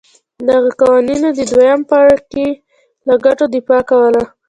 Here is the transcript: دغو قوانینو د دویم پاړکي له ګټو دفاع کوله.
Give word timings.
دغو 0.47 0.69
قوانینو 0.79 1.29
د 1.35 1.39
دویم 1.51 1.81
پاړکي 1.89 2.47
له 3.07 3.13
ګټو 3.25 3.45
دفاع 3.55 3.81
کوله. 3.89 4.21